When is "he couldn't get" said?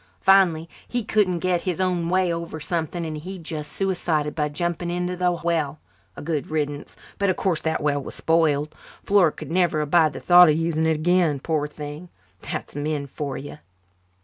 0.87-1.61